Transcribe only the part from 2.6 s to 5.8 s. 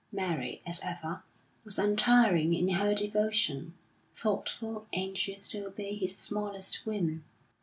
her devotion, thoughtful, anxious to